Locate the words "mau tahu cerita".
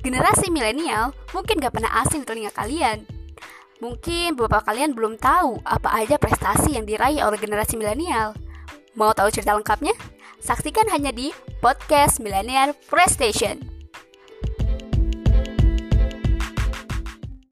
8.98-9.54